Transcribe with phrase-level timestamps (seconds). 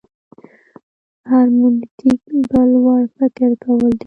[1.29, 3.99] هرمنوتیک بل وړ فکر کول دي.